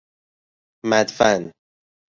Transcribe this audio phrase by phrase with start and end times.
[0.85, 1.51] مدفن